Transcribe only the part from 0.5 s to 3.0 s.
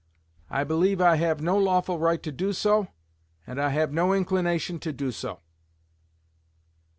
believe I have no lawful right to do so,